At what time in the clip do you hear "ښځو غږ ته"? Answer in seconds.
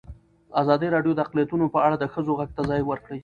2.13-2.61